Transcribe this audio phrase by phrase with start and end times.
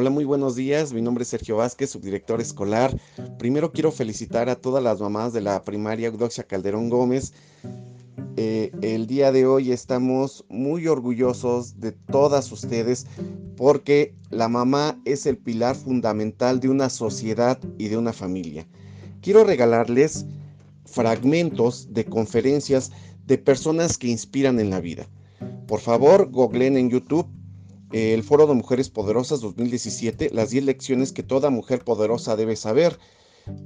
[0.00, 0.92] Hola, muy buenos días.
[0.92, 2.96] Mi nombre es Sergio Vázquez, subdirector escolar.
[3.36, 7.32] Primero quiero felicitar a todas las mamás de la primaria Eudoxia Calderón Gómez.
[8.36, 13.08] Eh, el día de hoy estamos muy orgullosos de todas ustedes
[13.56, 18.68] porque la mamá es el pilar fundamental de una sociedad y de una familia.
[19.20, 20.26] Quiero regalarles
[20.84, 22.92] fragmentos de conferencias
[23.26, 25.08] de personas que inspiran en la vida.
[25.66, 27.26] Por favor, googleen en YouTube
[27.92, 32.98] el Foro de Mujeres Poderosas 2017, las 10 lecciones que toda mujer poderosa debe saber.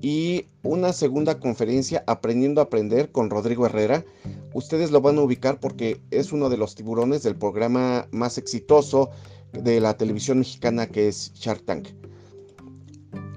[0.00, 4.04] Y una segunda conferencia, Aprendiendo a Aprender, con Rodrigo Herrera.
[4.54, 9.10] Ustedes lo van a ubicar porque es uno de los tiburones del programa más exitoso
[9.52, 11.88] de la televisión mexicana que es Shark Tank.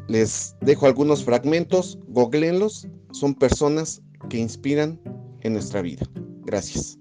[0.08, 5.00] Les dejo algunos fragmentos, googleenlos, son personas que inspiran
[5.42, 6.06] en nuestra vida.
[6.44, 7.00] Gracias.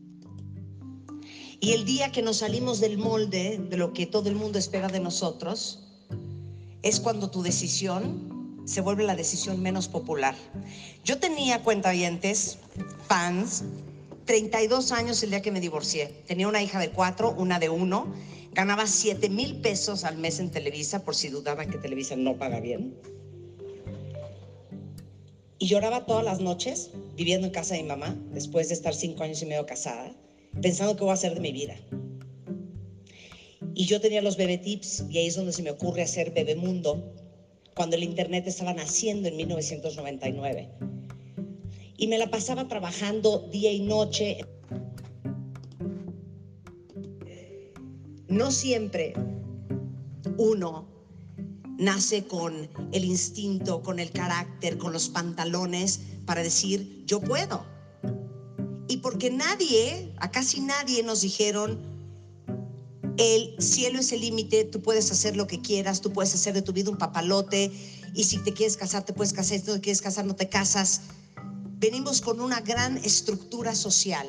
[1.61, 4.89] Y el día que nos salimos del molde de lo que todo el mundo espera
[4.89, 5.81] de nosotros,
[6.83, 10.35] es cuando tu decisión se vuelve la decisión menos popular.
[11.05, 12.59] Yo tenía cuentavientes,
[13.09, 13.65] fans,
[14.27, 16.07] 32 años el día que me divorcié.
[16.27, 18.13] Tenía una hija de cuatro, una de uno.
[18.53, 22.61] Ganaba 7 mil pesos al mes en Televisa, por si dudaban que Televisa no paga
[22.61, 22.95] bien.
[25.59, 29.23] Y lloraba todas las noches, viviendo en casa de mi mamá, después de estar cinco
[29.23, 30.15] años y medio casada
[30.65, 31.77] pensando qué voy a hacer de mi vida.
[33.75, 37.13] Y yo tenía los bebé tips y ahí es donde se me ocurre hacer Bebemundo
[37.77, 40.71] cuando el internet estaba naciendo en 1999.
[41.99, 44.39] Y me la pasaba trabajando día y noche.
[48.29, 49.13] No siempre
[50.39, 50.89] uno
[51.77, 57.74] nace con el instinto, con el carácter, con los pantalones para decir, yo puedo
[58.95, 61.81] y porque nadie, a casi nadie nos dijeron,
[63.17, 66.63] el cielo es el límite, tú puedes hacer lo que quieras, tú puedes hacer de
[66.63, 67.73] tu vida un papalote
[68.15, 70.49] y si te quieres casar te puedes casar, si no te quieres casar no te
[70.49, 71.01] casas.
[71.81, 74.29] Venimos con una gran estructura social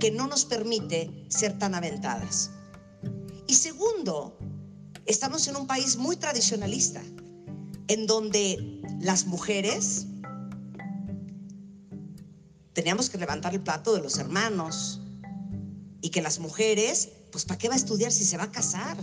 [0.00, 2.50] que no nos permite ser tan aventadas.
[3.46, 4.38] Y segundo,
[5.04, 7.02] estamos en un país muy tradicionalista,
[7.88, 10.06] en donde las mujeres
[12.72, 15.00] teníamos que levantar el plato de los hermanos
[16.00, 18.96] y que las mujeres, pues ¿para qué va a estudiar si se va a casar?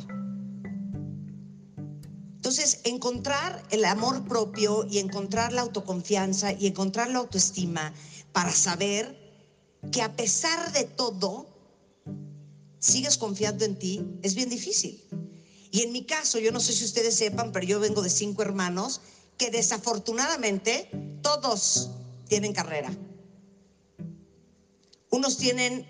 [2.35, 7.93] Entonces, encontrar el amor propio y encontrar la autoconfianza y encontrar la autoestima
[8.31, 9.17] para saber
[9.91, 11.47] que a pesar de todo,
[12.79, 15.03] sigues confiando en ti, es bien difícil.
[15.71, 18.41] Y en mi caso, yo no sé si ustedes sepan, pero yo vengo de cinco
[18.41, 19.01] hermanos
[19.37, 20.89] que desafortunadamente
[21.21, 21.91] todos
[22.27, 22.91] tienen carrera.
[25.11, 25.87] Unos tienen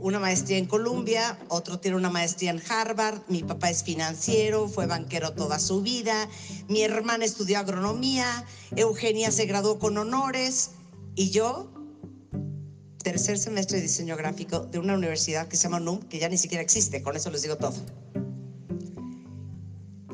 [0.00, 4.86] una maestría en Columbia, otro tiene una maestría en Harvard, mi papá es financiero, fue
[4.86, 6.28] banquero toda su vida,
[6.68, 8.44] mi hermana estudió agronomía,
[8.76, 10.70] Eugenia se graduó con honores
[11.16, 11.70] y yo,
[13.02, 16.38] tercer semestre de diseño gráfico de una universidad que se llama NUM, que ya ni
[16.38, 17.74] siquiera existe, con eso les digo todo.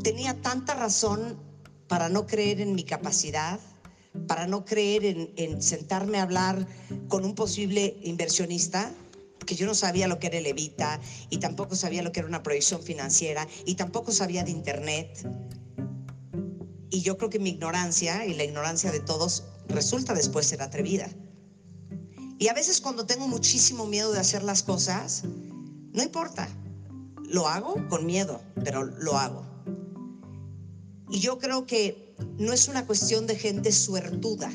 [0.02, 1.36] Tenía tanta razón
[1.88, 3.60] para no creer en mi capacidad,
[4.27, 5.04] para no creer
[5.37, 6.66] en, sentarme a hablar
[7.09, 8.93] con un posible inversionista,
[9.47, 11.00] que yo no sabía lo que era el Evita
[11.31, 15.28] y tampoco sabía lo que era una proyección financiera y tampoco sabía de Internet.
[16.91, 21.09] Y yo creo que mi ignorancia y la ignorancia de todos resulta después ser atrevida.
[22.38, 25.22] Y a veces cuando tengo muchísimo miedo de hacer las cosas,
[25.93, 26.48] no importa,
[27.22, 29.47] lo hago con miedo, pero lo hago.
[31.09, 32.05] Y yo creo que
[32.38, 34.50] no es una cuestión de gente suertuda.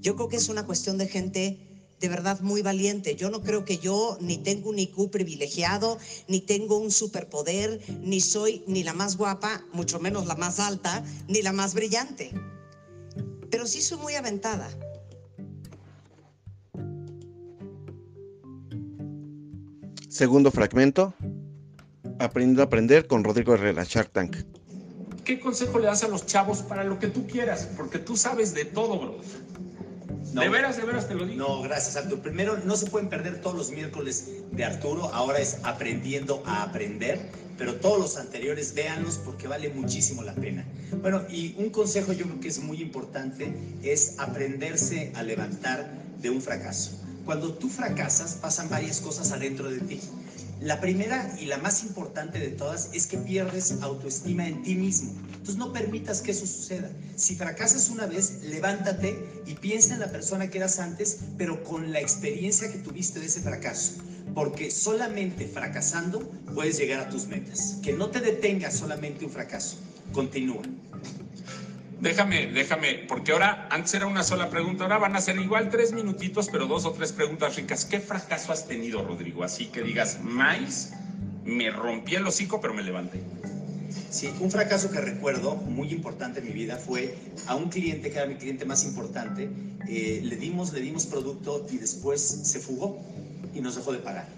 [0.00, 3.16] Yo creo que es una cuestión de gente de verdad muy valiente.
[3.16, 5.98] Yo no creo que yo ni tengo un IQ privilegiado,
[6.28, 11.02] ni tengo un superpoder, ni soy ni la más guapa, mucho menos la más alta,
[11.28, 12.32] ni la más brillante.
[13.50, 14.68] Pero sí soy muy aventada.
[20.08, 21.14] Segundo fragmento.
[22.20, 24.36] Aprendiendo a aprender con Rodrigo Herrera, Shark Tank.
[25.24, 27.68] ¿Qué consejo le das a los chavos para lo que tú quieras?
[27.76, 29.20] Porque tú sabes de todo, bro.
[30.32, 31.48] de veras, de veras te lo digo.
[31.48, 32.22] No, gracias, Arturo.
[32.22, 35.12] Primero, no se pueden perder todos los miércoles de Arturo.
[35.12, 37.30] Ahora es aprendiendo a aprender.
[37.56, 40.66] Pero todos los anteriores, véanlos porque vale muchísimo la pena.
[41.02, 45.88] Bueno, y un consejo yo creo que es muy importante es aprenderse a levantar
[46.20, 46.98] de un fracaso.
[47.24, 50.00] Cuando tú fracasas, pasan varias cosas adentro de ti.
[50.64, 55.12] La primera y la más importante de todas es que pierdes autoestima en ti mismo.
[55.26, 56.90] Entonces no permitas que eso suceda.
[57.16, 61.92] Si fracasas una vez, levántate y piensa en la persona que eras antes, pero con
[61.92, 63.92] la experiencia que tuviste de ese fracaso.
[64.34, 66.20] porque solamente fracasando
[66.54, 67.76] puedes llegar a tus metas.
[67.82, 69.76] Que no te detenga solamente un fracaso,
[70.12, 70.62] continúa.
[72.00, 75.92] Déjame, déjame, porque ahora antes era una sola pregunta, ahora van a ser igual tres
[75.92, 77.84] minutitos, pero dos o tres preguntas ricas.
[77.84, 79.44] ¿Qué fracaso has tenido, Rodrigo?
[79.44, 80.92] Así que digas, más,
[81.44, 83.22] me rompí el hocico, pero me levanté.
[84.10, 88.18] Sí, un fracaso que recuerdo muy importante en mi vida fue a un cliente que
[88.18, 89.48] era mi cliente más importante,
[89.88, 93.00] eh, le dimos, le dimos producto y después se fugó
[93.54, 94.28] y nos dejó de pagar.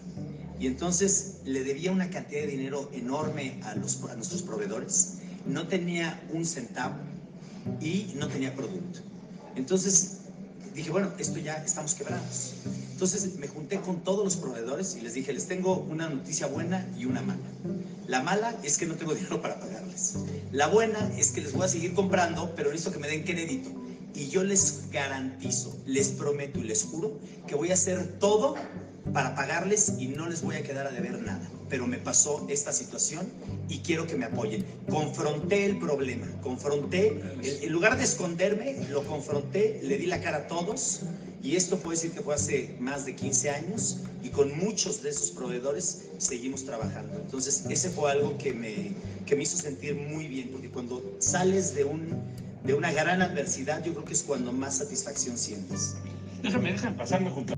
[0.59, 6.45] Y entonces le debía una cantidad de dinero enorme a, nuestros proveedores, no tenía un
[6.45, 6.97] centavo
[7.81, 9.01] y no tenía producto.
[9.55, 10.19] Entonces
[10.77, 12.55] dije, bueno, esto ya estamos quebrados.
[12.93, 16.87] Entonces me junté con todos los proveedores y les dije, les tengo una noticia buena
[16.99, 17.41] y una mala.
[18.07, 20.15] La mala es que no tengo dinero para pagarles.
[20.53, 23.71] La buena es que les voy a seguir comprando, pero necesito que me den crédito.
[24.15, 28.55] Y yo les garantizo, les prometo y les juro que voy a hacer todo
[29.13, 31.51] para pagarles y no les voy a quedar a deber nada.
[31.69, 33.27] Pero me pasó esta situación
[33.69, 34.65] y quiero que me apoyen.
[34.89, 40.47] Confronté el problema, confronté, en lugar de esconderme, lo confronté, le di la cara a
[40.47, 41.03] todos
[41.47, 45.11] y esto puede decir que fue hace más de 15 años y con muchos de
[45.11, 47.21] esos proveedores seguimos trabajando.
[47.21, 48.93] Entonces, ese fue algo que me,
[49.25, 52.21] que me hizo sentir muy bien, porque cuando sales de, un,
[52.65, 55.95] de una gran adversidad, yo creo que es cuando más satisfacción sientes.
[56.43, 57.55] Déjame, déjame pasarme junto.